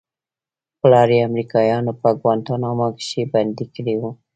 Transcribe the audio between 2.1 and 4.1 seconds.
گوانټانامو کښې بندي کړى و.